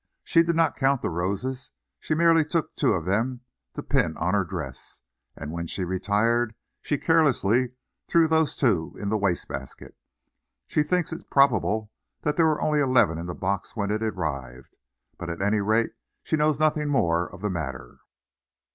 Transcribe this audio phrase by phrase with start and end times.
[0.23, 1.69] She did not count the roses,
[1.99, 3.41] she merely took two of them
[3.75, 4.99] to pin on her dress,
[5.35, 7.73] and when she retired, she carelessly
[8.07, 9.95] threw those two in the waste basket.
[10.65, 11.91] She thinks it probable
[12.23, 14.75] there were only eleven in the box when it arrived.
[15.19, 15.91] But at any rate
[16.23, 17.99] she knows nothing more of the matter."